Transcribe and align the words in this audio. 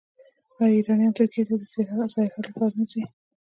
آیا 0.59 0.75
ایرانیان 0.75 1.13
ترکیې 1.17 1.43
ته 1.49 1.55
د 1.61 1.63
سیاحت 1.73 2.43
لپاره 2.47 2.73
نه 2.79 2.85
ځي؟ 2.91 3.01